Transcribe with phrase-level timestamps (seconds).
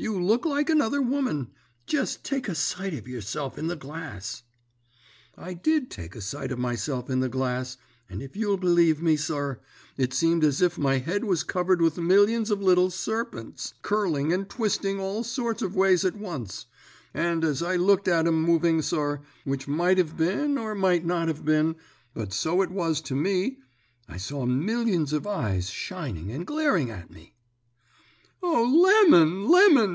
[0.00, 1.50] You look like another woman.
[1.84, 4.44] Jest take a sight of yerself in the glass.'
[5.36, 7.78] "I did take a sight of myself in the glass,
[8.08, 9.58] and if you'll believe me, sir,
[9.96, 14.48] it seemed as if my head was covered with millions of little serpents, curling and
[14.48, 16.66] twisting all sorts of ways at once;
[17.12, 21.26] and, as I looked at 'em moving, sir which might have been or might not
[21.26, 21.74] have been,
[22.14, 23.58] but so it was to me
[24.08, 27.34] I saw millions of eyes shining and glaring at me.
[28.40, 28.62] "'O,
[29.10, 29.88] Lemon, Lemon!'